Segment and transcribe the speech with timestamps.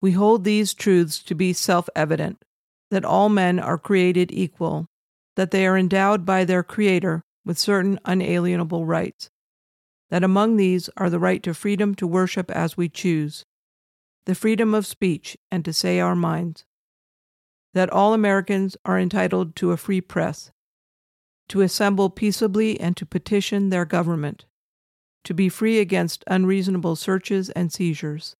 [0.00, 2.44] We hold these truths to be self evident
[2.90, 4.88] that all men are created equal,
[5.36, 9.30] that they are endowed by their Creator with certain unalienable rights,
[10.10, 13.44] that among these are the right to freedom to worship as we choose,
[14.24, 16.64] the freedom of speech and to say our minds,
[17.74, 20.50] that all Americans are entitled to a free press,
[21.48, 24.46] to assemble peaceably and to petition their government,
[25.24, 28.34] to be free against unreasonable searches and seizures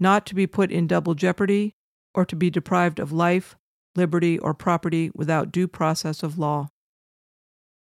[0.00, 1.74] not to be put in double jeopardy,
[2.14, 3.56] or to be deprived of life,
[3.94, 6.68] liberty, or property without due process of law.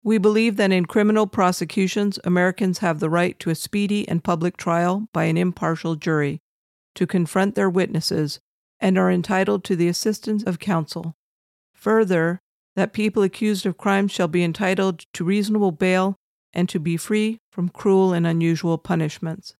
[0.03, 4.57] We believe that in criminal prosecutions, Americans have the right to a speedy and public
[4.57, 6.39] trial by an impartial jury,
[6.95, 8.39] to confront their witnesses,
[8.79, 11.15] and are entitled to the assistance of counsel.
[11.73, 12.41] Further,
[12.75, 16.15] that people accused of crimes shall be entitled to reasonable bail
[16.53, 19.56] and to be free from cruel and unusual punishments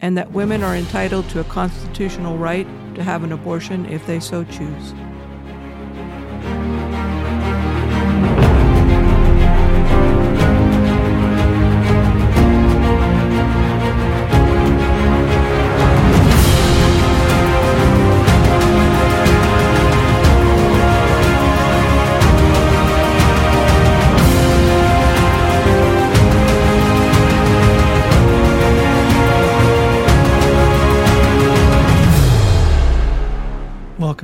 [0.00, 4.20] and that women are entitled to a constitutional right to have an abortion if they
[4.20, 4.94] so choose.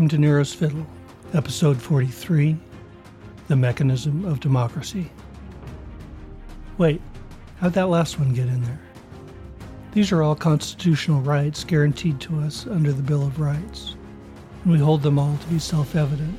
[0.02, 0.84] Welcome to Nero's Fiddle,
[1.32, 2.58] Episode 43
[3.46, 5.08] The Mechanism of Democracy.
[6.76, 7.00] Wait,
[7.60, 8.80] how'd that last one get in there?
[9.92, 13.94] These are all constitutional rights guaranteed to us under the Bill of Rights,
[14.64, 16.36] and we hold them all to be self evident.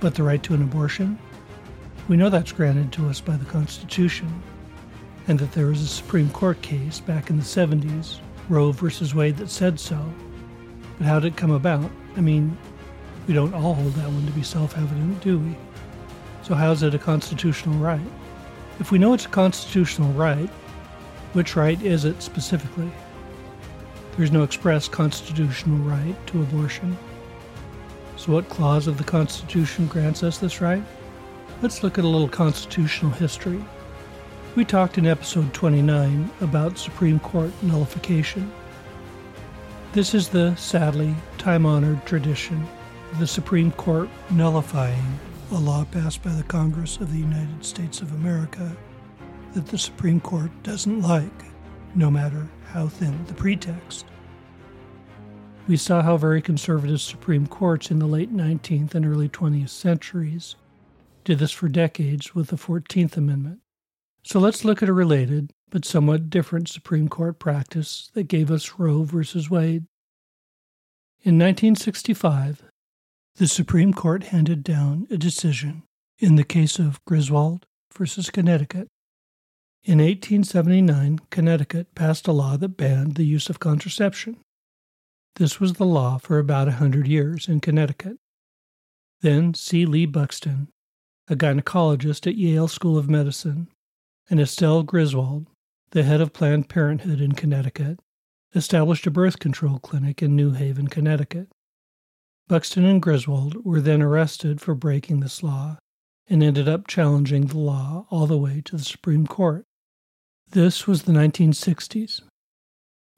[0.00, 1.18] But the right to an abortion?
[2.08, 4.32] We know that's granted to us by the Constitution,
[5.28, 9.14] and that there was a Supreme Court case back in the 70s, Roe v.
[9.14, 10.02] Wade, that said so.
[10.96, 11.90] But how did it come about?
[12.16, 12.56] I mean,
[13.26, 15.56] we don't all hold that one to be self evident, do we?
[16.42, 18.00] So, how's it a constitutional right?
[18.78, 20.48] If we know it's a constitutional right,
[21.32, 22.90] which right is it specifically?
[24.16, 26.96] There's no express constitutional right to abortion.
[28.16, 30.82] So, what clause of the Constitution grants us this right?
[31.60, 33.62] Let's look at a little constitutional history.
[34.54, 38.50] We talked in episode 29 about Supreme Court nullification.
[39.96, 42.62] This is the sadly time honored tradition
[43.12, 45.18] of the Supreme Court nullifying
[45.52, 48.76] a law passed by the Congress of the United States of America
[49.54, 51.44] that the Supreme Court doesn't like,
[51.94, 54.04] no matter how thin the pretext.
[55.66, 60.56] We saw how very conservative Supreme Courts in the late 19th and early 20th centuries
[61.24, 63.60] did this for decades with the 14th Amendment.
[64.24, 68.78] So let's look at a related but somewhat different Supreme Court practice that gave us
[68.78, 69.18] Roe v.
[69.50, 69.84] Wade.
[71.22, 72.62] In 1965,
[73.36, 75.82] the Supreme Court handed down a decision
[76.18, 78.22] in the case of Griswold v.
[78.32, 78.88] Connecticut.
[79.84, 84.38] In 1879, Connecticut passed a law that banned the use of contraception.
[85.36, 88.16] This was the law for about a hundred years in Connecticut.
[89.20, 89.84] Then C.
[89.84, 90.68] Lee Buxton,
[91.28, 93.68] a gynecologist at Yale School of Medicine,
[94.30, 95.46] and Estelle Griswold,
[95.90, 98.00] the head of Planned Parenthood in Connecticut,
[98.54, 101.48] established a birth control clinic in New Haven, Connecticut.
[102.48, 105.78] Buxton and Griswold were then arrested for breaking this law
[106.28, 109.64] and ended up challenging the law all the way to the Supreme Court.
[110.50, 112.22] This was the 1960s.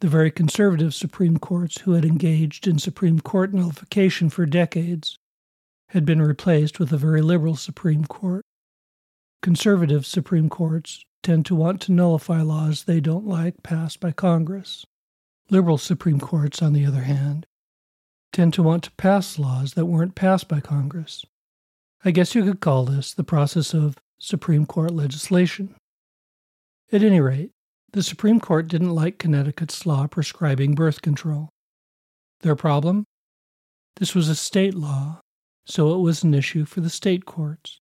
[0.01, 5.19] The very conservative Supreme Courts who had engaged in Supreme Court nullification for decades
[5.91, 8.45] had been replaced with a very liberal Supreme Court.
[9.43, 14.85] Conservative Supreme Courts tend to want to nullify laws they don't like passed by Congress.
[15.51, 17.47] Liberal Supreme Courts, on the other hand,
[18.33, 21.25] tend to want to pass laws that weren't passed by Congress.
[22.05, 25.75] I guess you could call this the process of Supreme Court legislation.
[26.93, 27.51] At any rate,
[27.93, 31.49] the Supreme Court didn't like Connecticut's law prescribing birth control.
[32.41, 33.05] Their problem?
[33.97, 35.21] This was a state law,
[35.67, 37.81] so it was an issue for the state courts.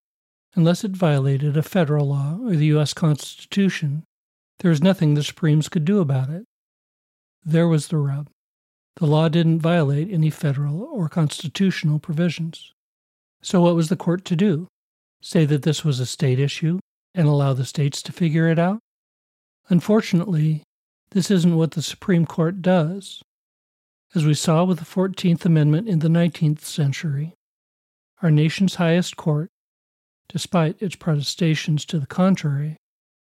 [0.55, 2.93] Unless it violated a federal law or the U.S.
[2.93, 4.03] Constitution,
[4.59, 6.45] there was nothing the Supremes could do about it.
[7.45, 8.29] There was the rub.
[8.95, 12.73] The law didn't violate any federal or constitutional provisions.
[13.41, 14.67] So, what was the court to do?
[15.21, 16.79] Say that this was a state issue
[17.13, 18.79] and allow the states to figure it out?
[19.69, 20.63] Unfortunately,
[21.11, 23.21] this isn't what the Supreme Court does.
[24.15, 27.33] As we saw with the 14th Amendment in the 19th century,
[28.21, 29.49] our nation's highest court,
[30.29, 32.77] despite its protestations to the contrary,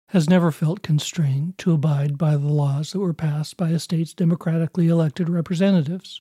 [0.09, 4.15] has never felt constrained to abide by the laws that were passed by a state's
[4.15, 6.21] democratically elected representatives.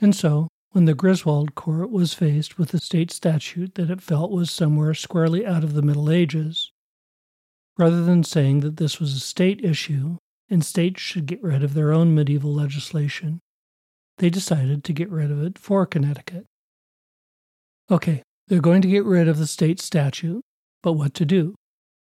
[0.00, 4.32] And so, when the Griswold court was faced with a state statute that it felt
[4.32, 6.72] was somewhere squarely out of the Middle Ages,
[7.78, 10.18] rather than saying that this was a state issue
[10.50, 13.40] and states should get rid of their own medieval legislation,
[14.18, 16.44] they decided to get rid of it for Connecticut.
[17.90, 20.42] Okay, they're going to get rid of the state statute,
[20.82, 21.54] but what to do?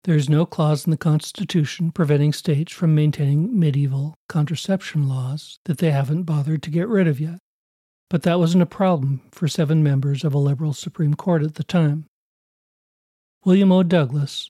[0.03, 5.77] There is no clause in the Constitution preventing states from maintaining medieval contraception laws that
[5.77, 7.37] they haven't bothered to get rid of yet.
[8.09, 11.63] But that wasn't a problem for seven members of a liberal Supreme Court at the
[11.63, 12.05] time.
[13.45, 13.83] William O.
[13.83, 14.49] Douglas,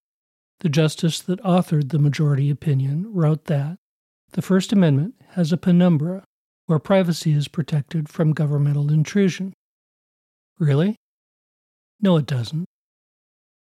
[0.61, 3.77] the justice that authored the majority opinion, wrote that
[4.31, 6.23] the First Amendment has a penumbra
[6.67, 9.53] where privacy is protected from governmental intrusion.
[10.57, 10.95] Really?
[12.01, 12.65] No, it doesn't.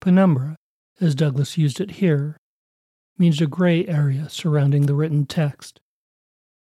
[0.00, 0.56] Penumbra,
[1.00, 2.36] as Douglas used it here,
[3.18, 5.80] means a gray area surrounding the written text.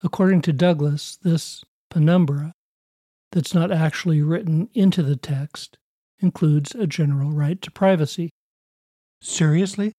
[0.03, 2.53] According to Douglas, this penumbra,
[3.31, 5.77] that's not actually written into the text,
[6.19, 8.29] includes a general right to privacy.
[9.21, 9.93] Seriously?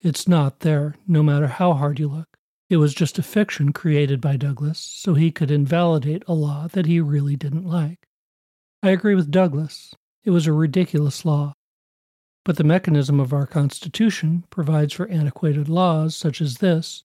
[0.00, 2.28] It's not there, no matter how hard you look.
[2.68, 6.86] It was just a fiction created by Douglas so he could invalidate a law that
[6.86, 7.98] he really didn't like.
[8.82, 9.94] I agree with Douglas.
[10.26, 11.52] It was a ridiculous law.
[12.44, 17.04] But the mechanism of our Constitution provides for antiquated laws such as this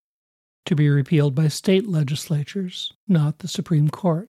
[0.65, 4.27] to be repealed by state legislatures, not the Supreme Court.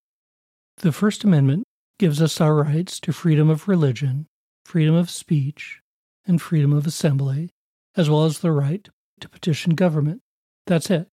[0.76, 1.64] The First Amendment
[1.98, 4.26] gives us our rights to freedom of religion,
[4.66, 5.80] freedom of speech,
[6.26, 7.48] and freedom of assembly,
[7.96, 8.86] as well as the right
[9.20, 10.20] to petition government.
[10.66, 11.08] That's it.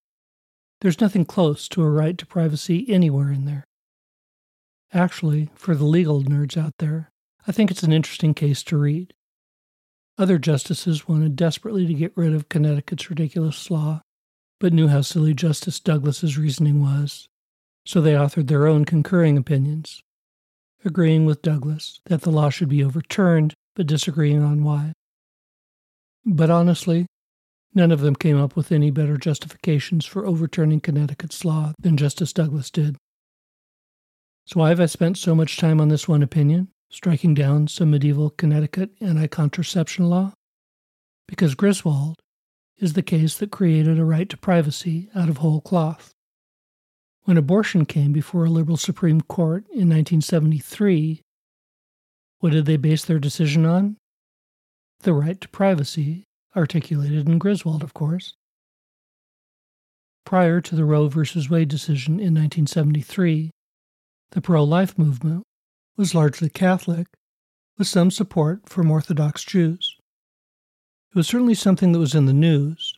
[0.81, 3.63] There's nothing close to a right to privacy anywhere in there.
[4.93, 7.09] Actually, for the legal nerds out there,
[7.47, 9.13] I think it's an interesting case to read.
[10.17, 14.01] Other justices wanted desperately to get rid of Connecticut's ridiculous law,
[14.59, 17.27] but knew how silly Justice Douglas's reasoning was,
[17.85, 20.01] so they authored their own concurring opinions,
[20.83, 24.93] agreeing with Douglas that the law should be overturned, but disagreeing on why.
[26.25, 27.07] But honestly,
[27.73, 32.33] None of them came up with any better justifications for overturning Connecticut's law than Justice
[32.33, 32.97] Douglas did.
[34.45, 37.91] So why have I spent so much time on this one opinion, striking down some
[37.91, 40.33] medieval Connecticut anti contraception law?
[41.27, 42.15] Because Griswold
[42.77, 46.11] is the case that created a right to privacy out of whole cloth.
[47.23, 51.21] When abortion came before a liberal Supreme Court in 1973,
[52.39, 53.97] what did they base their decision on?
[55.01, 56.23] The right to privacy
[56.55, 58.33] articulated in Griswold, of course.
[60.25, 61.21] Prior to the Roe v.
[61.49, 63.51] Wade decision in 1973,
[64.31, 65.43] the pro life movement
[65.99, 67.05] was largely Catholic,
[67.77, 69.95] with some support from Orthodox Jews.
[71.11, 72.93] It was certainly something that was in the news,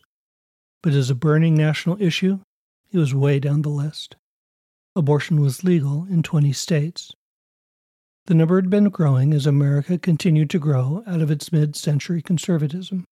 [0.82, 2.40] but as a burning national issue,
[2.92, 4.16] it was way down the list.
[4.96, 7.12] Abortion was legal in 20 states.
[8.28, 12.22] The number had been growing as America continued to grow out of its mid century
[12.22, 13.06] conservatism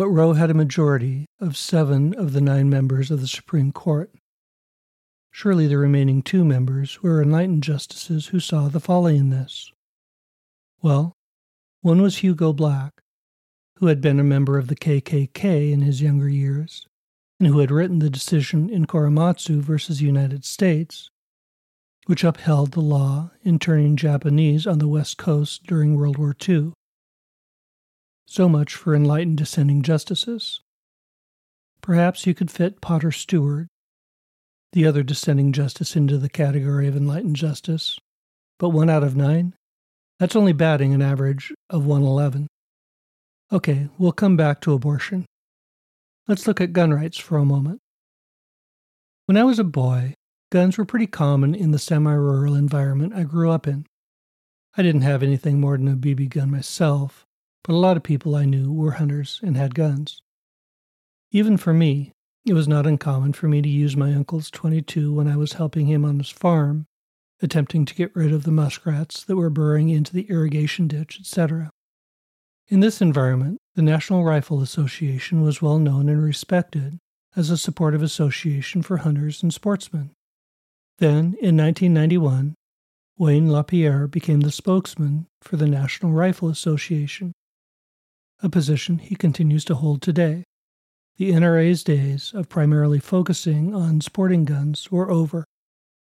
[0.00, 4.10] but Roe had a majority of seven of the nine members of the Supreme Court.
[5.30, 9.72] Surely the remaining two members were enlightened justices who saw the folly in this.
[10.82, 11.14] Well,
[11.82, 13.00] one was Hugo Black,
[13.76, 16.86] who had been a member of the KKK in his younger years,
[17.38, 21.10] and who had written the decision in Korematsu versus United States,
[22.06, 26.72] which upheld the law interning Japanese on the West Coast during World War II.
[28.26, 30.60] So much for enlightened dissenting justices.
[31.80, 33.68] Perhaps you could fit Potter Stewart,
[34.72, 37.98] the other descending justice, into the category of enlightened justice,
[38.58, 39.54] but one out of nine?
[40.18, 42.46] That's only batting an average of 111.
[43.52, 45.26] Okay, we'll come back to abortion.
[46.28, 47.80] Let's look at gun rights for a moment.
[49.26, 50.14] When I was a boy,
[50.52, 53.86] guns were pretty common in the semi rural environment I grew up in.
[54.76, 57.24] I didn't have anything more than a BB gun myself,
[57.64, 60.22] but a lot of people I knew were hunters and had guns.
[61.32, 62.12] Even for me,
[62.46, 65.86] it was not uncommon for me to use my uncle's 22 when I was helping
[65.86, 66.86] him on his farm,
[67.42, 71.70] attempting to get rid of the muskrats that were burrowing into the irrigation ditch, etc.
[72.68, 76.98] In this environment, the National Rifle Association was well known and respected
[77.36, 80.10] as a supportive association for hunters and sportsmen.
[80.98, 82.54] Then, in 1991,
[83.18, 87.32] Wayne LaPierre became the spokesman for the National Rifle Association
[88.42, 90.44] a position he continues to hold today.
[91.20, 95.44] The NRA's days of primarily focusing on sporting guns were over.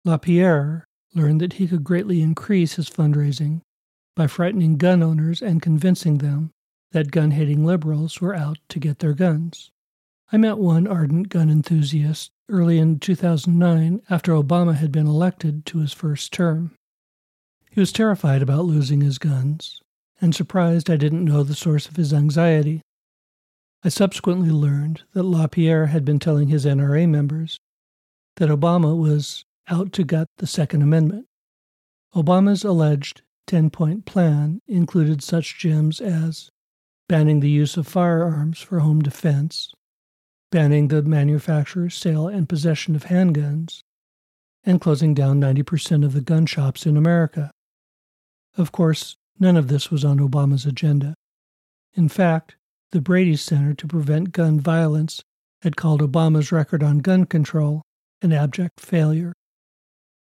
[0.05, 3.61] LaPierre learned that he could greatly increase his fundraising
[4.17, 6.51] by frightening gun owners and convincing them
[6.91, 9.71] that gun hating liberals were out to get their guns.
[10.33, 15.79] I met one ardent gun enthusiast early in 2009 after Obama had been elected to
[15.79, 16.75] his first term.
[17.71, 19.81] He was terrified about losing his guns
[20.21, 22.83] and surprised I didn't know the source of his anxiety.
[23.87, 27.61] I subsequently learned that LaPierre had been telling his NRA members
[28.37, 31.27] that Obama was out to gut the Second Amendment.
[32.15, 36.49] Obama's alleged 10 point plan included such gems as
[37.11, 39.75] banning the use of firearms for home defense,
[40.51, 43.83] banning the manufacture, sale, and possession of handguns,
[44.65, 47.51] and closing down 90% of the gun shops in America.
[48.57, 51.15] Of course, none of this was on Obama's agenda.
[51.93, 52.57] In fact,
[52.95, 55.21] the Brady Center to Prevent Gun Violence
[55.63, 57.83] had called Obama's record on gun control
[58.23, 59.33] an abject failure.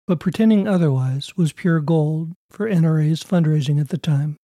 [0.08, 4.38] But pretending otherwise was pure gold for NRA's fundraising at the time.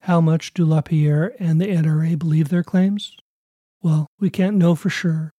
[0.00, 3.14] How much do LaPierre and the NRA believe their claims?
[3.82, 5.30] Well, we can't know for sure,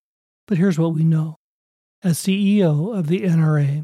[0.47, 1.37] but here's what we know.
[2.03, 3.83] As CEO of the NRA,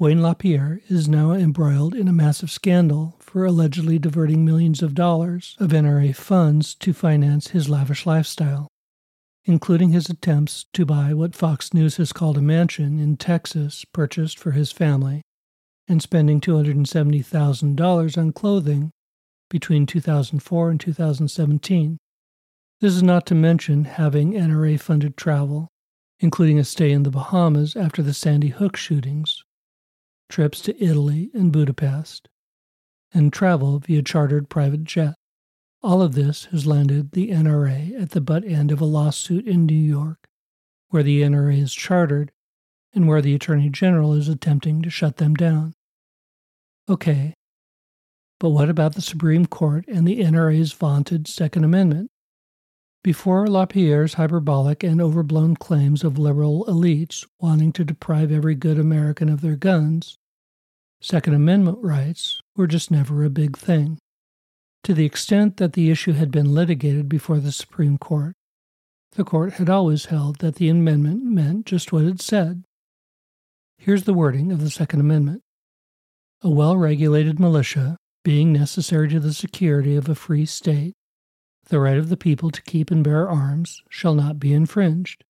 [0.00, 5.56] Wayne LaPierre is now embroiled in a massive scandal for allegedly diverting millions of dollars
[5.58, 8.68] of NRA funds to finance his lavish lifestyle,
[9.44, 14.38] including his attempts to buy what Fox News has called a mansion in Texas purchased
[14.38, 15.22] for his family,
[15.88, 18.90] and spending $270,000 on clothing
[19.50, 21.98] between 2004 and 2017.
[22.80, 25.68] This is not to mention having NRA funded travel,
[26.20, 29.42] including a stay in the Bahamas after the Sandy Hook shootings
[30.28, 32.28] trips to Italy and Budapest,
[33.16, 35.14] and travel via chartered private jet.
[35.82, 39.64] All of this has landed the NRA at the butt end of a lawsuit in
[39.64, 40.28] New York,
[40.88, 42.30] where the NRA is chartered
[42.94, 45.72] and where the Attorney General is attempting to shut them down.
[46.90, 47.34] Okay,
[48.38, 52.10] but what about the Supreme Court and the NRA's vaunted Second Amendment?
[53.02, 59.30] Before LaPierre's hyperbolic and overblown claims of liberal elites wanting to deprive every good American
[59.30, 60.18] of their guns,
[61.00, 63.98] Second Amendment rights were just never a big thing.
[64.84, 68.34] To the extent that the issue had been litigated before the Supreme Court,
[69.12, 72.64] the court had always held that the amendment meant just what it said.
[73.78, 75.42] Here's the wording of the Second Amendment
[76.42, 80.94] A well regulated militia, being necessary to the security of a free state,
[81.66, 85.24] the right of the people to keep and bear arms shall not be infringed.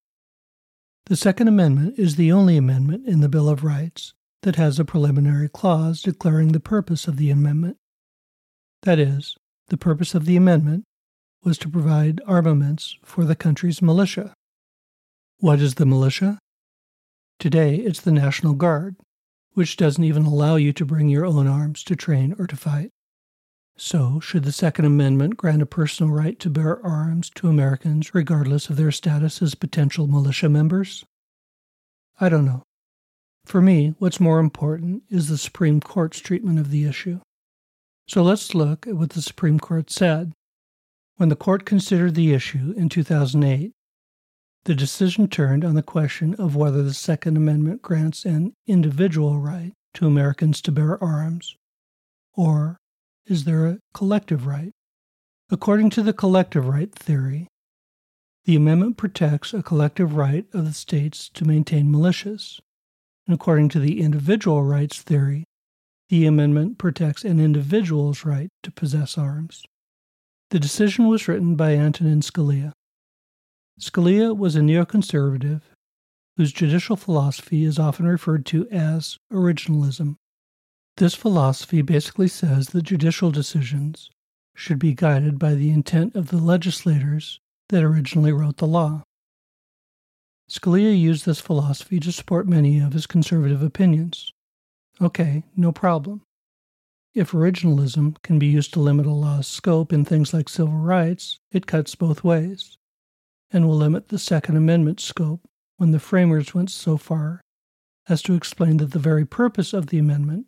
[1.06, 4.84] The Second Amendment is the only amendment in the Bill of Rights that has a
[4.84, 7.76] preliminary clause declaring the purpose of the amendment.
[8.82, 9.36] That is,
[9.68, 10.84] the purpose of the amendment
[11.42, 14.34] was to provide armaments for the country's militia.
[15.38, 16.38] What is the militia?
[17.38, 18.96] Today it's the National Guard,
[19.52, 22.90] which doesn't even allow you to bring your own arms to train or to fight.
[23.78, 28.70] So, should the Second Amendment grant a personal right to bear arms to Americans regardless
[28.70, 31.04] of their status as potential militia members?
[32.18, 32.62] I don't know.
[33.46, 37.20] For me, what's more important is the Supreme Court's treatment of the issue.
[38.08, 40.32] So let's look at what the Supreme Court said.
[41.16, 43.70] When the court considered the issue in 2008,
[44.64, 49.72] the decision turned on the question of whether the Second Amendment grants an individual right
[49.94, 51.54] to Americans to bear arms,
[52.34, 52.76] or
[53.26, 54.72] is there a collective right?
[55.50, 57.46] According to the collective right theory,
[58.44, 62.58] the amendment protects a collective right of the states to maintain militias.
[63.26, 65.44] And according to the individual rights theory,
[66.08, 69.64] the amendment protects an individual's right to possess arms.
[70.50, 72.72] The decision was written by Antonin Scalia.
[73.80, 75.62] Scalia was a neoconservative
[76.36, 80.16] whose judicial philosophy is often referred to as originalism.
[80.98, 84.10] This philosophy basically says that judicial decisions
[84.54, 89.02] should be guided by the intent of the legislators that originally wrote the law.
[90.48, 94.32] Scalia used this philosophy to support many of his conservative opinions.
[95.00, 96.22] Okay, no problem.
[97.14, 101.38] If originalism can be used to limit a law's scope in things like civil rights,
[101.50, 102.76] it cuts both ways,
[103.50, 105.40] and will limit the Second Amendment scope
[105.78, 107.40] when the framers went so far
[108.08, 110.46] as to explain that the very purpose of the amendment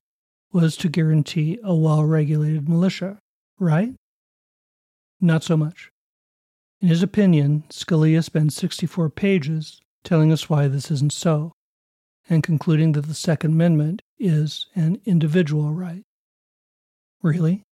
[0.52, 3.18] was to guarantee a well regulated militia,
[3.58, 3.94] right?
[5.20, 5.90] Not so much.
[6.80, 11.52] In his opinion, Scalia spends 64 pages telling us why this isn't so,
[12.28, 16.02] and concluding that the Second Amendment is an individual right.
[17.22, 17.62] Really?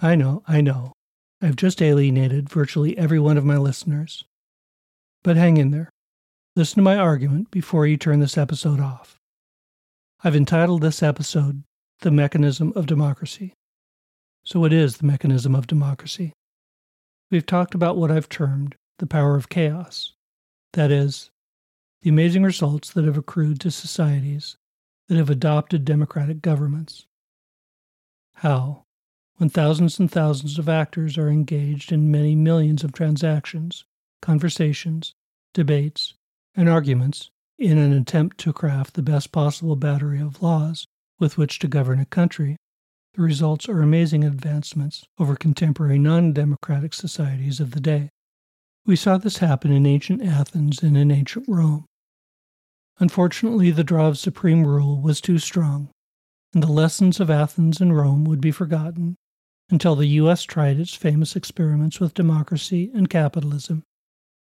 [0.00, 0.92] I know, I know.
[1.40, 4.24] I've just alienated virtually every one of my listeners.
[5.22, 5.90] But hang in there.
[6.56, 9.18] Listen to my argument before you turn this episode off.
[10.22, 11.64] I've entitled this episode
[12.00, 13.52] The Mechanism of Democracy.
[14.44, 16.32] So, what is the mechanism of democracy?
[17.30, 20.12] We've talked about what I've termed the power of chaos.
[20.74, 21.30] That is,
[22.02, 24.56] the amazing results that have accrued to societies
[25.06, 27.06] that have adopted democratic governments.
[28.34, 28.84] How,
[29.36, 33.84] when thousands and thousands of actors are engaged in many millions of transactions,
[34.20, 35.14] conversations,
[35.52, 36.14] debates,
[36.56, 40.88] and arguments in an attempt to craft the best possible battery of laws
[41.20, 42.56] with which to govern a country,
[43.14, 48.10] the results are amazing advancements over contemporary non democratic societies of the day.
[48.86, 51.86] We saw this happen in ancient Athens and in ancient Rome.
[52.98, 55.88] Unfortunately, the draw of supreme rule was too strong,
[56.52, 59.16] and the lessons of Athens and Rome would be forgotten
[59.70, 60.42] until the U.S.
[60.42, 63.82] tried its famous experiments with democracy and capitalism,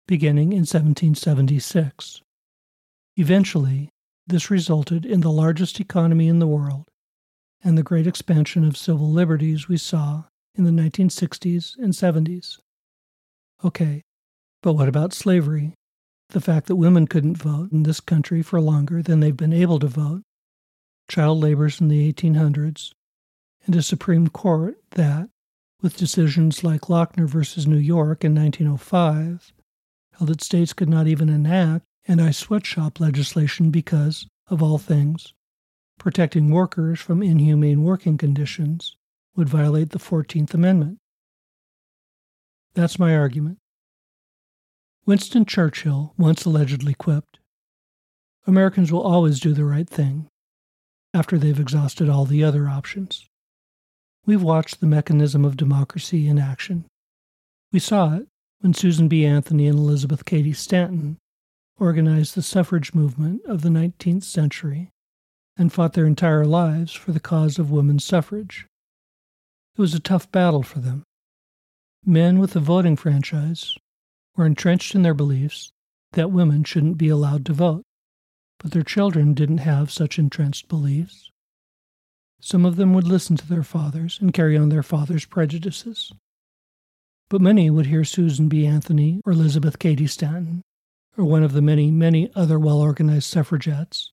[0.07, 2.21] beginning in 1776.
[3.15, 3.89] Eventually,
[4.25, 6.89] this resulted in the largest economy in the world
[7.63, 10.23] and the great expansion of civil liberties we saw
[10.55, 12.57] in the 1960s and 70s.
[13.63, 14.01] Okay,
[14.63, 15.73] but what about slavery?
[16.29, 19.77] The fact that women couldn't vote in this country for longer than they've been able
[19.79, 20.23] to vote,
[21.09, 22.93] child labors in the 1800s,
[23.65, 25.29] and a Supreme Court that,
[25.81, 29.53] with decisions like Lochner versus New York in 1905,
[30.13, 35.33] held that states could not even enact anti sweatshop legislation because, of all things,
[35.99, 38.95] protecting workers from inhumane working conditions
[39.35, 40.99] would violate the 14th Amendment.
[42.75, 43.59] That's my argument.
[45.05, 47.39] Winston Churchill once allegedly quipped
[48.47, 50.29] Americans will always do the right thing
[51.13, 53.27] after they've exhausted all the other options.
[54.25, 56.85] We've watched the mechanism of democracy in action.
[57.73, 58.27] We saw it
[58.61, 59.25] when Susan B.
[59.25, 61.17] Anthony and Elizabeth Cady Stanton
[61.77, 64.89] organized the suffrage movement of the 19th century
[65.57, 68.67] and fought their entire lives for the cause of women's suffrage.
[69.77, 71.03] It was a tough battle for them.
[72.05, 73.75] Men with a voting franchise
[74.35, 75.71] were entrenched in their beliefs
[76.13, 77.83] that women shouldn't be allowed to vote,
[78.59, 81.29] but their children didn't have such entrenched beliefs.
[82.39, 86.11] Some of them would listen to their fathers and carry on their fathers' prejudices.
[87.29, 88.65] But many would hear Susan B.
[88.65, 90.61] Anthony or Elizabeth Cady Stanton,
[91.17, 94.11] or one of the many, many other well organized suffragettes,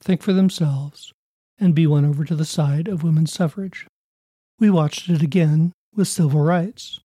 [0.00, 1.12] think for themselves
[1.58, 3.86] and be won over to the side of women's suffrage.
[4.58, 7.00] We watched it again with civil rights.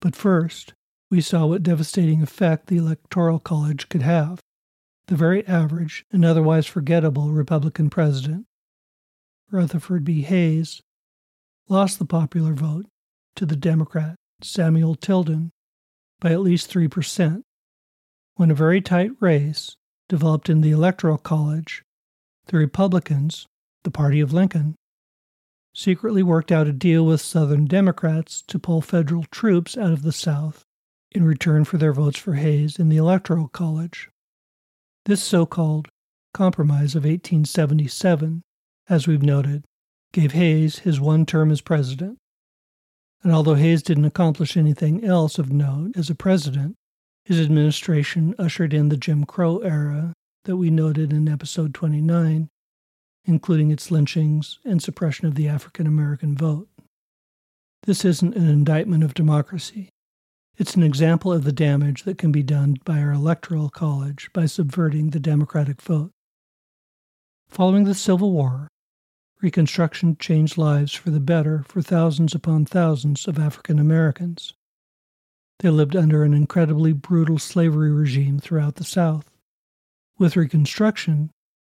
[0.00, 0.72] But first,
[1.14, 4.40] we saw what devastating effect the Electoral College could have.
[5.06, 8.46] The very average and otherwise forgettable Republican president
[9.48, 10.22] Rutherford B.
[10.22, 10.82] Hayes,
[11.68, 12.86] lost the popular vote
[13.36, 15.52] to the Democrat Samuel Tilden
[16.18, 17.42] by at least 3%,
[18.34, 19.76] when a very tight race
[20.08, 21.84] developed in the Electoral College,
[22.46, 23.46] the Republicans,
[23.84, 24.74] the party of Lincoln,
[25.72, 30.10] secretly worked out a deal with Southern Democrats to pull federal troops out of the
[30.10, 30.64] South
[31.14, 34.10] in return for their votes for Hayes in the Electoral College.
[35.04, 35.88] This so called
[36.32, 38.42] Compromise of 1877
[38.88, 39.64] as we've noted,
[40.12, 42.18] gave Hayes his one term as president.
[43.22, 46.76] And although Hayes didn't accomplish anything else of note as a president,
[47.24, 50.12] his administration ushered in the Jim Crow era
[50.44, 52.48] that we noted in episode 29,
[53.24, 56.68] including its lynchings and suppression of the African American vote.
[57.84, 59.88] This isn't an indictment of democracy.
[60.56, 64.46] It's an example of the damage that can be done by our electoral college by
[64.46, 66.12] subverting the democratic vote.
[67.48, 68.68] Following the Civil War,
[69.40, 74.54] Reconstruction changed lives for the better for thousands upon thousands of African Americans.
[75.58, 79.28] They lived under an incredibly brutal slavery regime throughout the South.
[80.18, 81.30] With Reconstruction,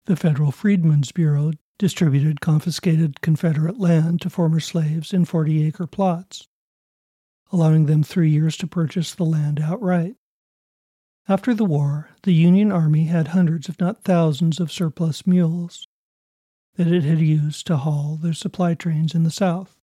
[0.05, 6.47] the Federal Freedmen's Bureau distributed confiscated Confederate land to former slaves in 40 acre plots,
[7.51, 10.15] allowing them three years to purchase the land outright.
[11.27, 15.87] After the war, the Union Army had hundreds, if not thousands, of surplus mules
[16.75, 19.77] that it had used to haul their supply trains in the South.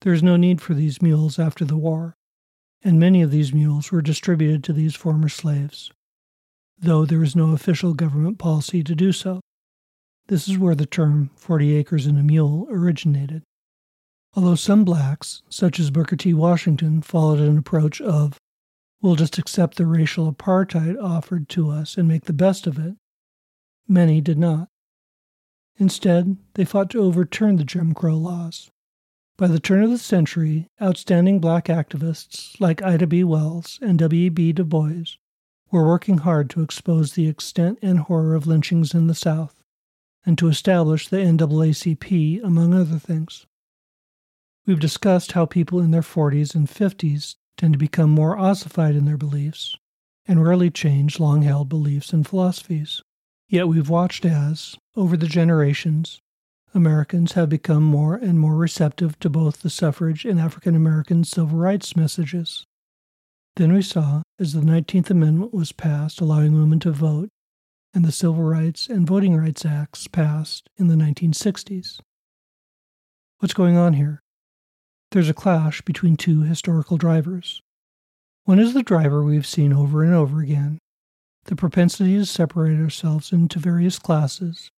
[0.00, 2.14] There is no need for these mules after the war,
[2.82, 5.92] and many of these mules were distributed to these former slaves,
[6.78, 9.40] though there is no official government policy to do so.
[10.28, 13.42] This is where the term 40 acres and a mule originated.
[14.34, 16.32] Although some blacks, such as Booker T.
[16.32, 18.38] Washington, followed an approach of,
[19.02, 22.94] we'll just accept the racial apartheid offered to us and make the best of it,
[23.88, 24.68] many did not.
[25.78, 28.70] Instead, they fought to overturn the Jim Crow laws.
[29.36, 33.24] By the turn of the century, outstanding black activists like Ida B.
[33.24, 34.52] Wells and W.E.B.
[34.52, 35.16] Du Bois
[35.70, 39.62] were working hard to expose the extent and horror of lynchings in the South
[40.26, 43.46] and to establish the NAACP, among other things.
[44.66, 49.04] We've discussed how people in their 40s and 50s tend to become more ossified in
[49.04, 49.76] their beliefs,
[50.26, 53.02] and rarely change long held beliefs and philosophies.
[53.48, 56.20] Yet we've watched as, over the generations,
[56.72, 61.58] Americans have become more and more receptive to both the suffrage and African American civil
[61.58, 62.64] rights messages.
[63.56, 67.28] Then we saw, as the 19th Amendment was passed allowing women to vote,
[67.92, 71.98] and the Civil Rights and Voting Rights Acts passed in the 1960s.
[73.40, 74.22] What's going on here?
[75.12, 77.62] There's a clash between two historical drivers.
[78.44, 80.78] One is the driver we've seen over and over again
[81.46, 84.70] the propensity to separate ourselves into various classes,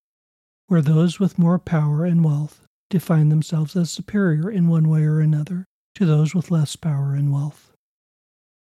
[0.69, 5.21] where those with more power and wealth define themselves as superior in one way or
[5.21, 5.67] another
[5.97, 7.73] to those with less power and wealth.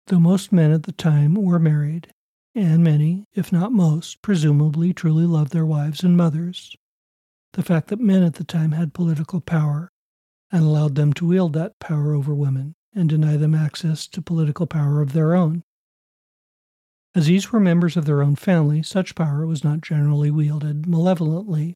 [0.08, 2.08] Though most men at the time were married,
[2.54, 6.76] and many, if not most, presumably truly loved their wives and mothers,
[7.52, 9.91] the fact that men at the time had political power
[10.52, 14.66] and allowed them to wield that power over women and deny them access to political
[14.66, 15.64] power of their own.
[17.14, 21.74] As these were members of their own family, such power was not generally wielded malevolently.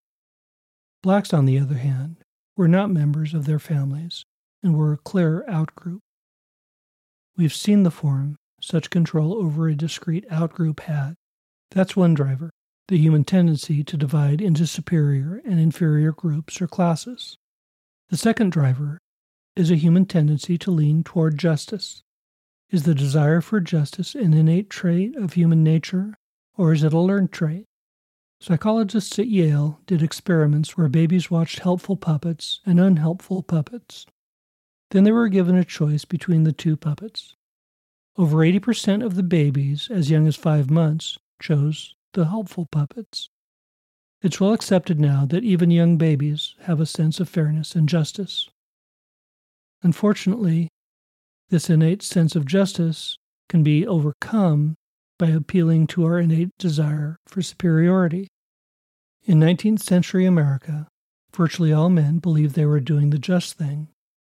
[1.02, 2.16] Blacks, on the other hand,
[2.56, 4.24] were not members of their families
[4.62, 6.00] and were a clear outgroup.
[7.36, 11.14] We've seen the form such control over a discrete outgroup had.
[11.70, 12.50] That's one driver
[12.88, 17.36] the human tendency to divide into superior and inferior groups or classes.
[18.08, 18.98] The second driver
[19.56, 22.02] is a human tendency to lean toward justice.
[22.70, 26.14] Is the desire for justice an innate trait of human nature,
[26.56, 27.64] or is it a learned trait?
[28.40, 34.06] Psychologists at Yale did experiments where babies watched helpful puppets and unhelpful puppets.
[34.90, 37.34] Then they were given a choice between the two puppets.
[38.16, 43.30] Over 80% of the babies, as young as five months, chose the helpful puppets.
[44.22, 48.48] It's well accepted now that even young babies have a sense of fairness and justice.
[49.82, 50.68] Unfortunately,
[51.50, 54.74] this innate sense of justice can be overcome
[55.18, 58.28] by appealing to our innate desire for superiority.
[59.24, 60.88] In 19th century America,
[61.34, 63.88] virtually all men believed they were doing the just thing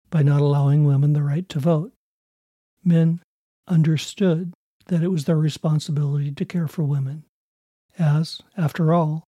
[0.10, 1.94] by not allowing women the right to vote.
[2.84, 3.22] Men
[3.68, 4.54] understood
[4.88, 7.24] that it was their responsibility to care for women,
[8.00, 9.24] as, after all,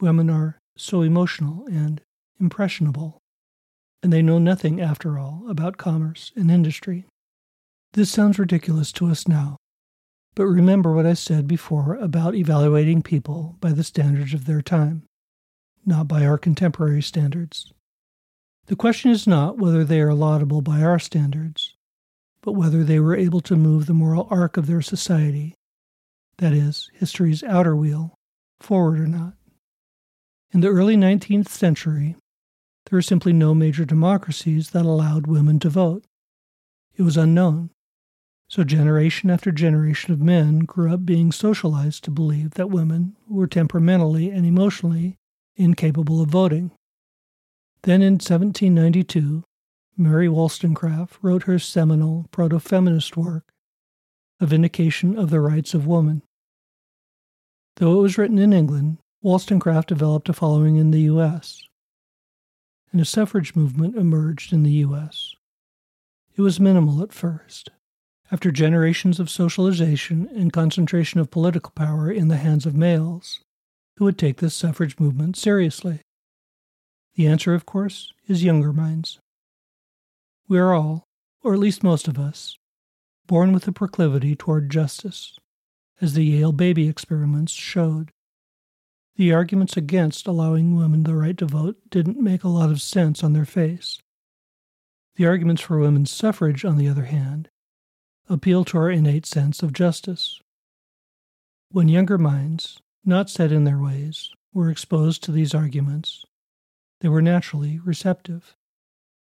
[0.00, 2.02] Women are so emotional and
[2.38, 3.18] impressionable,
[4.02, 7.06] and they know nothing, after all, about commerce and industry.
[7.92, 9.56] This sounds ridiculous to us now,
[10.34, 15.04] but remember what I said before about evaluating people by the standards of their time,
[15.86, 17.72] not by our contemporary standards.
[18.66, 21.74] The question is not whether they are laudable by our standards,
[22.42, 25.54] but whether they were able to move the moral arc of their society,
[26.36, 28.14] that is, history's outer wheel,
[28.60, 29.34] forward or not.
[30.52, 32.16] In the early 19th century,
[32.84, 36.04] there were simply no major democracies that allowed women to vote.
[36.94, 37.70] It was unknown.
[38.48, 43.48] So, generation after generation of men grew up being socialized to believe that women were
[43.48, 45.16] temperamentally and emotionally
[45.56, 46.70] incapable of voting.
[47.82, 49.42] Then in 1792,
[49.96, 53.44] Mary Wollstonecraft wrote her seminal proto feminist work,
[54.38, 56.22] A Vindication of the Rights of Woman.
[57.76, 61.62] Though it was written in England, Wollstonecraft developed a following in the U.S.,
[62.92, 65.34] and a suffrage movement emerged in the U.S.
[66.36, 67.70] It was minimal at first.
[68.30, 73.40] After generations of socialization and concentration of political power in the hands of males,
[73.96, 76.00] who would take this suffrage movement seriously?
[77.14, 79.18] The answer, of course, is younger minds.
[80.48, 81.04] We are all,
[81.42, 82.58] or at least most of us,
[83.26, 85.38] born with a proclivity toward justice,
[86.00, 88.10] as the Yale baby experiments showed.
[89.16, 93.24] The arguments against allowing women the right to vote didn't make a lot of sense
[93.24, 93.98] on their face.
[95.14, 97.48] The arguments for women's suffrage, on the other hand,
[98.28, 100.40] appeal to our innate sense of justice.
[101.70, 106.26] When younger minds, not set in their ways, were exposed to these arguments,
[107.00, 108.54] they were naturally receptive.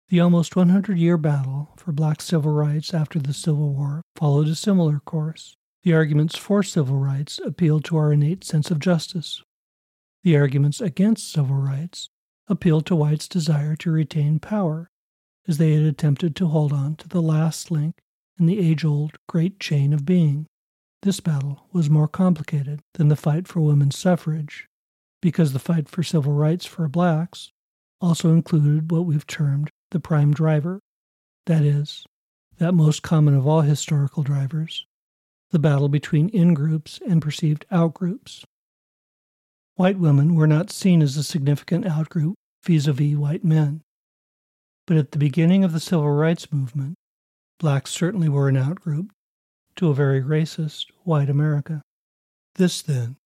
[0.08, 4.56] The almost 100 year battle for black civil rights after the Civil War followed a
[4.56, 5.58] similar course.
[5.84, 9.44] The arguments for civil rights appealed to our innate sense of justice,
[10.24, 12.10] the arguments against civil rights
[12.48, 14.90] appealed to whites' desire to retain power,
[15.48, 18.02] as they had attempted to hold on to the last link
[18.40, 20.48] in the age old great chain of being.
[21.02, 24.68] This battle was more complicated than the fight for women's suffrage,
[25.22, 27.52] because the fight for civil rights for blacks
[28.00, 30.80] also included what we've termed the prime driver
[31.46, 32.06] that is,
[32.58, 34.86] that most common of all historical drivers,
[35.52, 38.46] the battle between in groups and perceived out groups.
[39.76, 43.82] White women were not seen as a significant outgroup vis a vis white men.
[44.86, 46.96] But at the beginning of the civil rights movement,
[47.60, 49.10] blacks certainly were an outgroup,
[49.78, 51.82] to a very racist white America.
[52.56, 53.18] This, then,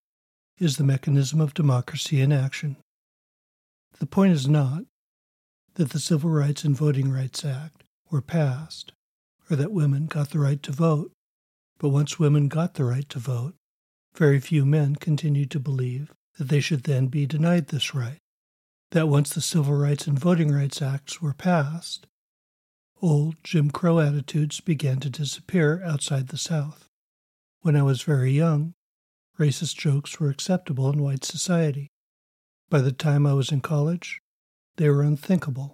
[0.57, 2.77] is the mechanism of democracy in action.
[3.99, 4.83] The point is not
[5.73, 8.93] that the Civil Rights and Voting Rights Act were passed
[9.49, 11.11] or that women got the right to vote,
[11.77, 13.55] but once women got the right to vote,
[14.15, 18.19] very few men continued to believe that they should then be denied this right.
[18.91, 22.07] That once the Civil Rights and Voting Rights Acts were passed,
[23.01, 26.85] old Jim Crow attitudes began to disappear outside the South.
[27.61, 28.73] When I was very young,
[29.37, 31.89] racist jokes were acceptable in white society.
[32.69, 34.21] By the time I was in college,
[34.77, 35.73] they were unthinkable.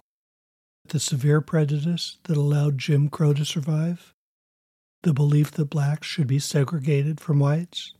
[0.86, 4.12] The severe prejudice that allowed Jim Crow to survive,
[5.02, 7.94] the belief that blacks should be segregated from whites,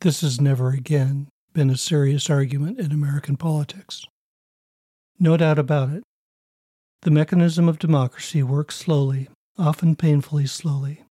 [0.00, 4.04] this is never again been a serious argument in American politics.
[5.18, 6.02] No doubt about it,
[7.02, 11.04] the mechanism of democracy works slowly, often painfully slowly.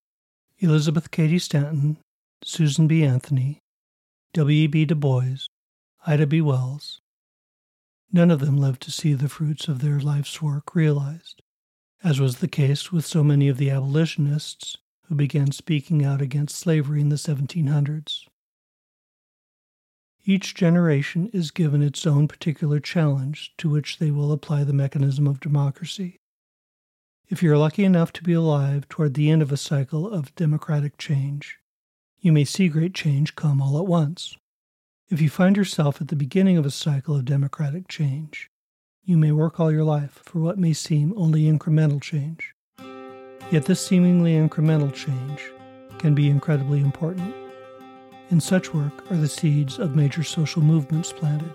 [0.60, 1.98] Elizabeth Cady Stanton,
[2.44, 3.04] Susan B.
[3.04, 3.60] Anthony,
[4.34, 4.86] W.E.B.
[4.86, 5.48] Du Bois,
[6.06, 6.42] Ida B.
[6.42, 7.02] Wells.
[8.12, 11.42] None of them lived to see the fruits of their life's work realized,
[12.04, 16.58] as was the case with so many of the abolitionists who began speaking out against
[16.58, 18.26] slavery in the 1700s.
[20.30, 25.26] Each generation is given its own particular challenge to which they will apply the mechanism
[25.26, 26.20] of democracy.
[27.30, 31.00] If you're lucky enough to be alive toward the end of a cycle of democratic
[31.00, 31.58] change,
[32.20, 34.38] you may see great change come all at once.
[35.10, 38.52] If you find yourself at the beginning of a cycle of democratic change,
[39.04, 42.54] you may work all your life for what may seem only incremental change.
[43.50, 45.52] Yet this seemingly incremental change
[45.98, 47.34] can be incredibly important.
[48.32, 51.52] In such work are the seeds of major social movements planted.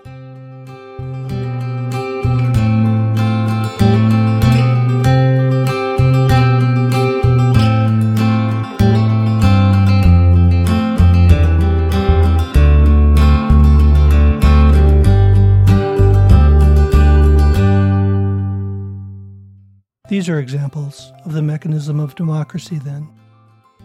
[20.09, 23.09] These are examples of the mechanism of democracy, then.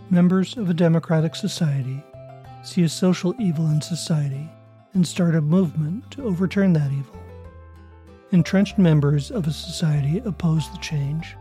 [0.09, 2.03] Members of a democratic society
[2.63, 4.49] see a social evil in society
[4.93, 7.15] and start a movement to overturn that evil.
[8.31, 11.35] Entrenched members of a society oppose the change,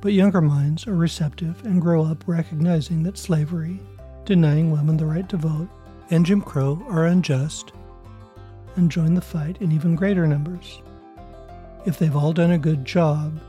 [0.00, 3.80] but younger minds are receptive and grow up recognizing that slavery,
[4.24, 5.68] denying women the right to vote,
[6.10, 7.72] and Jim Crow are unjust
[8.76, 10.80] and join the fight in even greater numbers.
[11.84, 13.40] If they've all done a good job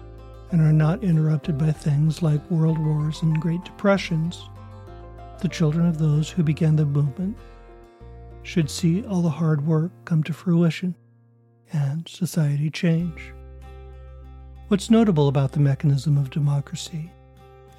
[0.52, 4.49] and are not interrupted by things like world wars and great depressions,
[5.39, 7.38] the children of those who began the movement,
[8.43, 10.95] should see all the hard work come to fruition
[11.73, 13.34] and society change.
[14.69, 17.12] What's notable about the mechanism of democracy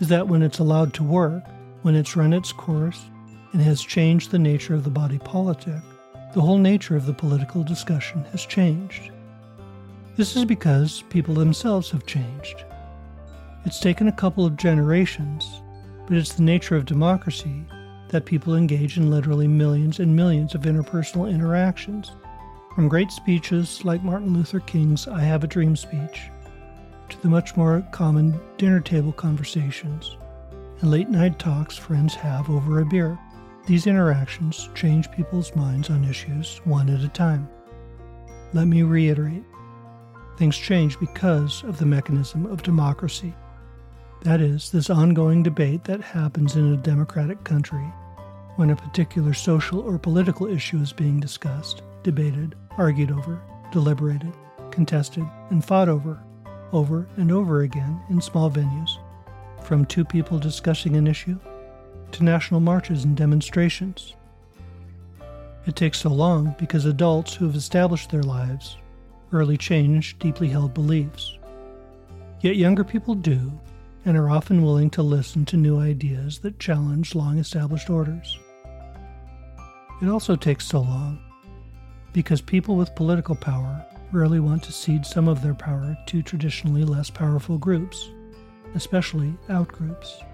[0.01, 1.45] is that when it's allowed to work,
[1.83, 3.01] when it's run its course,
[3.53, 5.83] and has changed the nature of the body politic,
[6.35, 9.11] the whole nature of the political discussion has changed.
[10.17, 12.65] This is because people themselves have changed.
[13.65, 15.63] It's taken a couple of generations
[16.11, 17.65] but it's the nature of democracy
[18.09, 22.11] that people engage in literally millions and millions of interpersonal interactions,
[22.75, 26.29] from great speeches like Martin Luther King's I Have a Dream speech,
[27.11, 30.17] to the much more common dinner table conversations
[30.81, 33.17] and late night talks friends have over a beer.
[33.67, 37.49] These interactions change people's minds on issues one at a time.
[38.53, 39.45] Let me reiterate
[40.39, 43.33] things change because of the mechanism of democracy.
[44.23, 47.85] That is, this ongoing debate that happens in a democratic country
[48.57, 53.41] when a particular social or political issue is being discussed, debated, argued over,
[53.73, 54.33] deliberated,
[54.71, 56.23] contested, and fought over,
[56.73, 58.91] over and over again in small venues,
[59.63, 61.39] from two people discussing an issue
[62.13, 64.15] to national marches and demonstrations.
[65.67, 68.77] It takes so long because adults who have established their lives
[69.31, 71.39] rarely change deeply held beliefs.
[72.41, 73.53] Yet younger people do,
[74.05, 78.39] and are often willing to listen to new ideas that challenge long established orders.
[80.01, 81.21] It also takes so long
[82.13, 86.85] because people with political power rarely want to cede some of their power to traditionally
[86.85, 88.11] less powerful groups,
[88.75, 90.25] especially outgroups.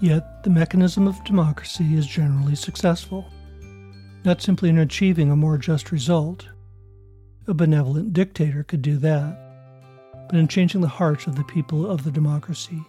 [0.00, 3.26] Yet, the mechanism of democracy is generally successful,
[4.24, 6.48] not simply in achieving a more just result.
[7.46, 9.43] A benevolent dictator could do that,
[10.28, 12.82] but in changing the hearts of the people of the democracy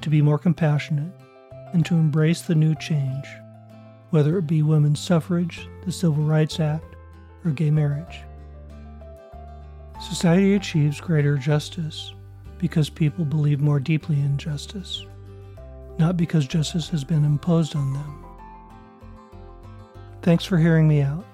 [0.00, 1.12] to be more compassionate
[1.72, 3.26] and to embrace the new change,
[4.10, 6.96] whether it be women's suffrage, the Civil Rights Act,
[7.44, 8.20] or gay marriage.
[10.00, 12.12] Society achieves greater justice
[12.58, 15.04] because people believe more deeply in justice.
[15.98, 18.24] not because justice has been imposed on them.
[20.22, 21.24] Thanks for hearing me out.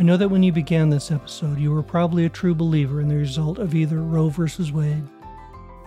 [0.00, 3.08] I know that when you began this episode, you were probably a true believer in
[3.08, 4.70] the result of either Roe v.
[4.70, 5.02] Wade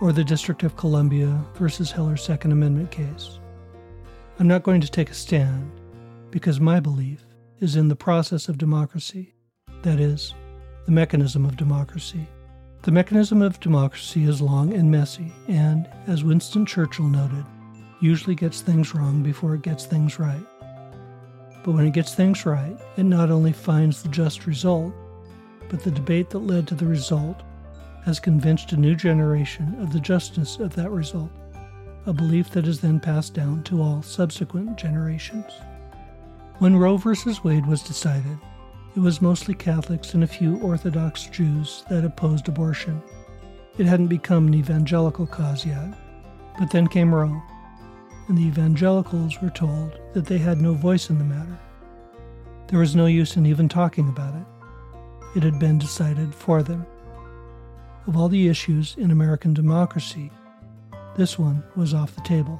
[0.02, 3.38] or the District of Columbia versus Heller Second Amendment case.
[4.38, 5.72] I'm not going to take a stand
[6.30, 7.24] because my belief
[7.60, 9.32] is in the process of democracy,
[9.80, 10.34] that is,
[10.84, 12.26] the mechanism of democracy.
[12.82, 17.46] The mechanism of democracy is long and messy, and, as Winston Churchill noted,
[18.02, 20.44] usually gets things wrong before it gets things right.
[21.64, 24.92] But when it gets things right, it not only finds the just result,
[25.68, 27.42] but the debate that led to the result
[28.04, 31.30] has convinced a new generation of the justness of that result,
[32.06, 35.52] a belief that is then passed down to all subsequent generations.
[36.58, 37.14] When Roe v.
[37.44, 38.38] Wade was decided,
[38.94, 43.02] it was mostly Catholics and a few Orthodox Jews that opposed abortion.
[43.78, 45.94] It hadn't become an evangelical cause yet.
[46.58, 47.40] But then came Roe,
[48.32, 51.58] and the evangelicals were told that they had no voice in the matter.
[52.68, 54.46] There was no use in even talking about it.
[55.36, 56.86] It had been decided for them.
[58.06, 60.30] Of all the issues in American democracy,
[61.14, 62.58] this one was off the table.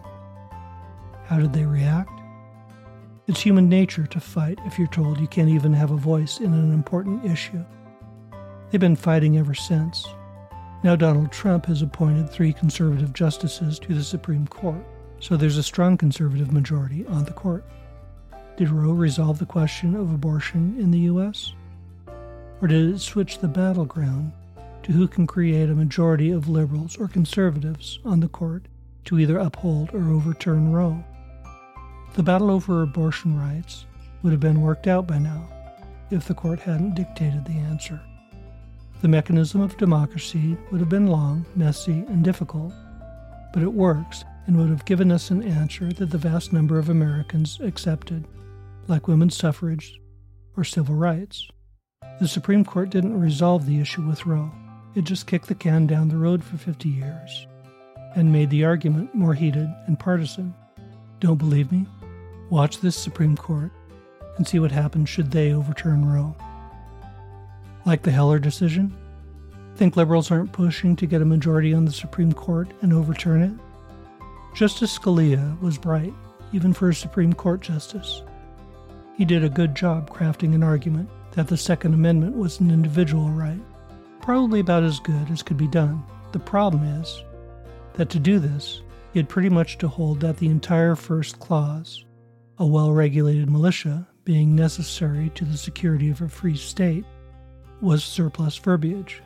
[1.25, 2.21] How did they react?
[3.27, 6.53] It's human nature to fight if you're told you can't even have a voice in
[6.53, 7.65] an important issue.
[8.71, 10.07] They've been fighting ever since.
[10.85, 14.85] Now, Donald Trump has appointed three conservative justices to the Supreme Court
[15.23, 17.65] so there's a strong conservative majority on the court.
[18.57, 21.53] Did Roe resolve the question of abortion in the U.S.?
[22.61, 24.33] Or did it switch the battleground
[24.83, 28.67] to who can create a majority of liberals or conservatives on the court
[29.05, 31.05] to either uphold or overturn Roe?
[32.15, 33.87] The battle over abortion rights
[34.25, 35.49] would have been worked out by now
[36.11, 38.01] if the court hadn't dictated the answer.
[39.03, 42.73] The mechanism of democracy would have been long, messy, and difficult,
[43.55, 46.89] but it works and would have given us an answer that the vast number of
[46.89, 48.27] Americans accepted,
[48.89, 50.01] like women's suffrage
[50.57, 51.49] or civil rights.
[52.21, 54.51] The Supreme Court didn't resolve the issue with Roe,
[54.95, 57.47] it just kicked the can down the road for 50 years
[58.15, 60.55] and made the argument more heated and partisan.
[61.21, 61.87] Don't believe me?
[62.51, 63.71] Watch this Supreme Court
[64.37, 66.37] and see what happens should they overturn Roe.
[67.87, 68.95] Like the Heller decision?
[69.77, 73.53] Think liberals aren't pushing to get a majority on the Supreme Court and overturn it?
[74.55, 76.13] Justice Scalia was bright,
[76.53, 78.23] even for a Supreme Court justice.
[79.17, 83.31] He did a good job crafting an argument that the Second Amendment was an individual
[83.31, 83.61] right,
[84.21, 86.05] probably about as good as could be done.
[86.33, 87.25] The problem is
[87.95, 88.83] that to do this,
[89.15, 92.05] he had pretty much to hold that the entire first clause,
[92.59, 97.07] a well regulated militia being necessary to the security of a free state,
[97.81, 99.23] was surplus verbiage,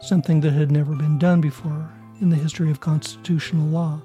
[0.00, 4.00] something that had never been done before in the history of constitutional law.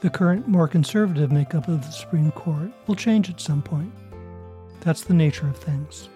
[0.00, 3.92] The current, more conservative makeup of the Supreme Court will change at some point.
[4.80, 6.08] That's the nature of things.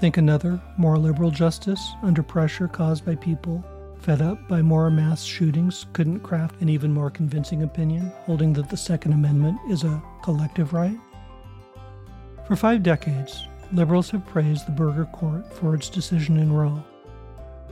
[0.00, 3.64] Think another, more liberal justice, under pressure caused by people
[4.00, 8.70] fed up by more mass shootings, couldn't craft an even more convincing opinion, holding that
[8.70, 10.98] the Second Amendment is a collective right?
[12.46, 16.82] For five decades, liberals have praised the Burger Court for its decision in Roe.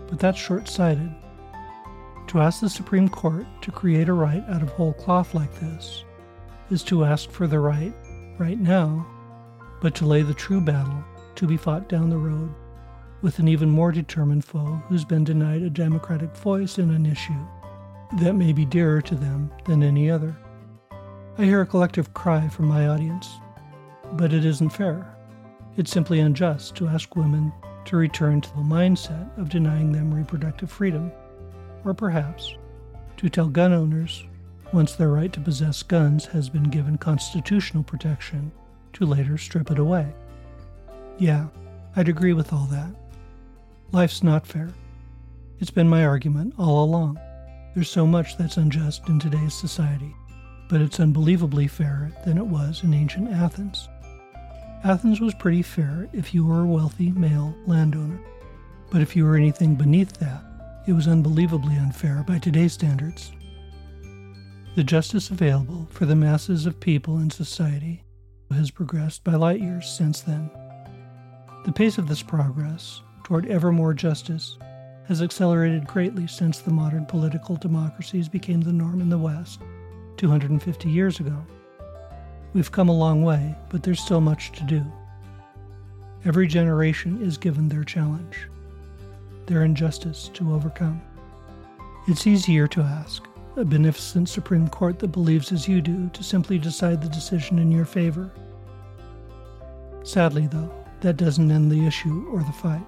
[0.08, 1.14] But that's short sighted
[2.36, 6.04] to ask the Supreme Court to create a right out of whole cloth like this
[6.70, 7.94] is to ask for the right,
[8.36, 9.06] right now,
[9.80, 11.02] but to lay the true battle
[11.34, 12.54] to be fought down the road
[13.22, 17.32] with an even more determined foe who's been denied a democratic voice in an issue
[18.18, 20.36] that may be dearer to them than any other.
[21.38, 23.30] I hear a collective cry from my audience,
[24.12, 25.16] but it isn't fair.
[25.78, 27.50] It's simply unjust to ask women
[27.86, 31.10] to return to the mindset of denying them reproductive freedom
[31.86, 32.56] or perhaps
[33.16, 34.24] to tell gun owners,
[34.72, 38.52] once their right to possess guns has been given constitutional protection,
[38.92, 40.12] to later strip it away.
[41.18, 41.46] Yeah,
[41.94, 42.90] I'd agree with all that.
[43.92, 44.70] Life's not fair.
[45.60, 47.18] It's been my argument all along.
[47.74, 50.14] There's so much that's unjust in today's society,
[50.68, 53.88] but it's unbelievably fairer than it was in ancient Athens.
[54.84, 58.20] Athens was pretty fair if you were a wealthy male landowner,
[58.90, 60.42] but if you were anything beneath that,
[60.86, 63.32] it was unbelievably unfair by today's standards.
[64.76, 68.04] The justice available for the masses of people in society
[68.52, 70.48] has progressed by light years since then.
[71.64, 74.58] The pace of this progress toward ever more justice
[75.08, 79.62] has accelerated greatly since the modern political democracies became the norm in the West
[80.18, 81.44] 250 years ago.
[82.54, 84.84] We've come a long way, but there's still much to do.
[86.24, 88.48] Every generation is given their challenge
[89.46, 91.00] their injustice to overcome.
[92.08, 93.26] It's easier to ask,
[93.56, 97.72] a beneficent Supreme Court that believes as you do to simply decide the decision in
[97.72, 98.30] your favor.
[100.02, 102.84] Sadly, though, that doesn't end the issue or the fight.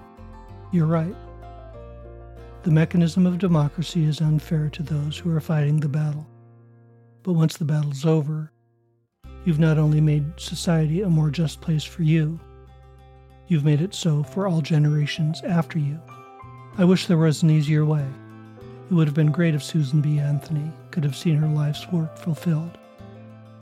[0.71, 1.15] You're right.
[2.63, 6.27] The mechanism of democracy is unfair to those who are fighting the battle.
[7.23, 8.51] But once the battle's over,
[9.45, 12.39] you've not only made society a more just place for you,
[13.47, 15.99] you've made it so for all generations after you.
[16.79, 18.05] I wish there was an easier way.
[18.89, 20.17] It would have been great if Susan B.
[20.17, 22.77] Anthony could have seen her life's work fulfilled.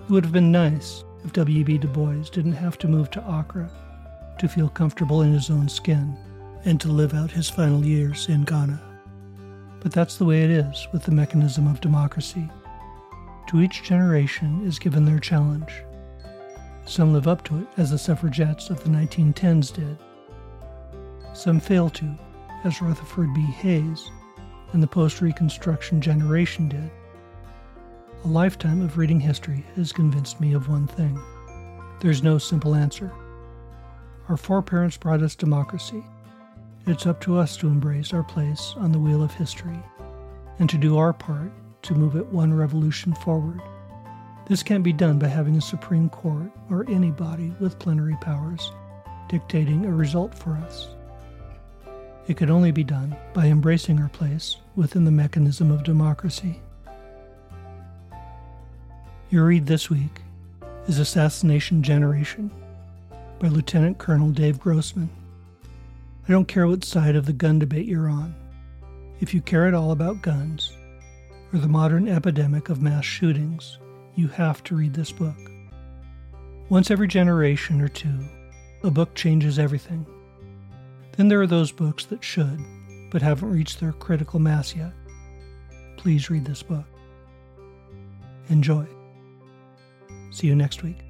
[0.01, 1.79] It would have been nice if W.B.
[1.79, 3.71] Du Bois didn't have to move to Accra
[4.37, 6.15] to feel comfortable in his own skin
[6.65, 8.79] and to live out his final years in Ghana.
[9.79, 12.47] But that's the way it is with the mechanism of democracy.
[13.47, 15.73] To each generation is given their challenge.
[16.85, 19.97] Some live up to it, as the suffragettes of the 1910s did.
[21.33, 22.15] Some fail to,
[22.63, 23.41] as Rutherford B.
[23.41, 24.11] Hayes
[24.73, 26.91] and the post Reconstruction generation did.
[28.25, 31.19] A lifetime of reading history has convinced me of one thing
[31.99, 33.11] there's no simple answer.
[34.29, 36.03] Our foreparents brought us democracy,
[36.87, 39.77] it's up to us to embrace our place on the wheel of history
[40.59, 41.51] and to do our part
[41.83, 43.61] to move it one revolution forward.
[44.47, 48.71] This can't be done by having a Supreme Court or any body with plenary powers
[49.27, 50.95] dictating a result for us.
[52.27, 56.59] It could only be done by embracing our place within the mechanism of democracy.
[59.29, 60.21] Your read this week
[60.87, 62.51] is Assassination Generation
[63.39, 65.09] by Lieutenant Colonel Dave Grossman.
[66.27, 68.35] I don't care what side of the gun debate you're on.
[69.21, 70.73] If you care at all about guns,
[71.53, 73.77] or the modern epidemic of mass shootings,
[74.15, 75.37] you have to read this book.
[76.67, 78.19] Once every generation or two,
[78.83, 80.05] a book changes everything.
[81.17, 82.63] Then there are those books that should,
[83.09, 84.93] but haven't reached their critical mass yet.
[85.97, 86.85] Please read this book.
[88.49, 88.85] Enjoy.
[90.29, 91.06] See you next week.